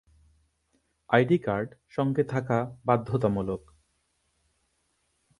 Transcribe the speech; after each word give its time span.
ID 1.09 1.37
card 1.37 1.69
সঙ্গে 1.89 2.23
থাকা 2.23 2.57
বাধ্যতামূলক। 2.85 3.61